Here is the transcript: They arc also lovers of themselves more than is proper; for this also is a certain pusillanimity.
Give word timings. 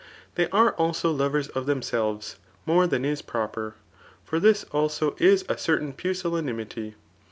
They 0.33 0.49
arc 0.49 0.79
also 0.79 1.11
lovers 1.11 1.49
of 1.49 1.67
themselves 1.67 2.37
more 2.65 2.87
than 2.87 3.05
is 3.05 3.21
proper; 3.21 3.75
for 4.25 4.39
this 4.39 4.63
also 4.71 5.15
is 5.19 5.45
a 5.47 5.59
certain 5.59 5.93
pusillanimity. 5.93 6.95